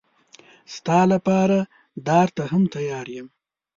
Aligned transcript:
ستا 0.75 0.99
لپاره 1.13 1.57
دار 2.07 2.27
ته 2.35 2.43
هم 2.51 2.63
تیار 2.73 3.07
یم. 3.15 3.27